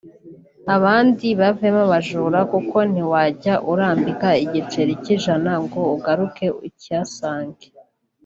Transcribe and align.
abandi 0.75 1.27
bavemo 1.39 1.81
abajura 1.87 2.39
kuko 2.51 2.77
ntiwajya 2.91 3.53
urambika 3.71 4.29
igiceri 4.45 4.93
cy’ijana 5.03 5.51
ngo 5.63 5.79
ugaruke 5.95 6.45
ukihasange 6.67 7.67